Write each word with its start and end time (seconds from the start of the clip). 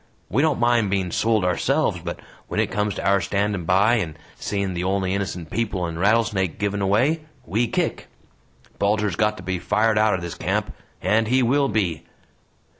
We 0.29 0.41
don't 0.41 0.59
mind 0.59 0.89
being 0.89 1.11
sold 1.11 1.45
ourselves 1.45 1.99
but 2.03 2.19
when 2.47 2.59
it 2.59 2.71
comes 2.71 2.95
to 2.95 3.07
our 3.07 3.21
standin' 3.21 3.65
by 3.65 3.97
and 3.97 4.17
seein' 4.39 4.73
the 4.73 4.83
only 4.83 5.13
innocent 5.13 5.51
people 5.51 5.85
in 5.85 5.99
Rattlesnake 5.99 6.57
given 6.57 6.81
away 6.81 7.21
we 7.45 7.67
kick! 7.67 8.07
Bulger's 8.79 9.15
got 9.15 9.37
to 9.37 9.43
be 9.43 9.59
fired 9.59 9.99
outer 9.99 10.19
this 10.19 10.33
camp! 10.33 10.73
And 11.03 11.27
he 11.27 11.43
will 11.43 11.69
be!" 11.69 12.03